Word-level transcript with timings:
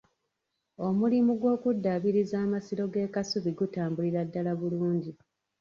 Omulimu 0.87 1.31
gw’okuddaabiriza 1.39 2.35
amasiro 2.45 2.83
g'e 2.93 3.11
Kasubi 3.13 3.51
gutambulira 3.59 4.19
ddala 4.27 4.51
bulungi. 4.59 5.11